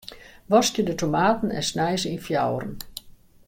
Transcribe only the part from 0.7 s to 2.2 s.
de tomaten en snij se